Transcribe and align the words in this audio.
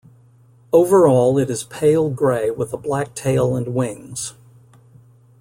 Overall 0.73 1.37
it 1.37 1.51
is 1.51 1.61
pale 1.63 2.09
grey 2.09 2.49
with 2.49 2.73
a 2.73 2.77
black 2.77 3.13
tail 3.13 3.55
and 3.55 3.75
wings. 3.75 4.33